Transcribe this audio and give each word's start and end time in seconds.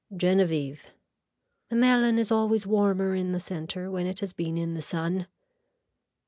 (Genevieve.) 0.17 0.87
The 1.69 1.75
melon 1.75 2.17
is 2.17 2.31
always 2.31 2.65
warmer 2.65 3.13
in 3.13 3.33
the 3.33 3.39
center 3.39 3.91
when 3.91 4.07
it 4.07 4.17
has 4.21 4.33
been 4.33 4.57
in 4.57 4.73
the 4.73 4.81
sun. 4.81 5.27